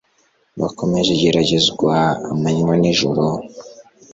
Bakomeje 0.59 1.09
igeragezwa 1.13 1.93
amanywa 2.31 2.73
n'ijoro. 2.81 3.25